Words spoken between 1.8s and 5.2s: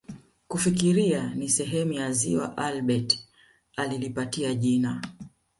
ya ziwa Albert alilipatia jina